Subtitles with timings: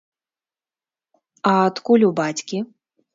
[1.49, 2.63] А адкуль у бацькі?